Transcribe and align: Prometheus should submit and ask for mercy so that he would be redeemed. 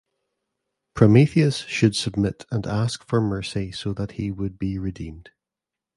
Prometheus 0.95 1.57
should 1.57 1.95
submit 1.95 2.47
and 2.49 2.65
ask 2.65 3.03
for 3.07 3.21
mercy 3.21 3.71
so 3.71 3.93
that 3.93 4.13
he 4.13 4.31
would 4.31 4.57
be 4.57 4.79
redeemed. 4.79 5.29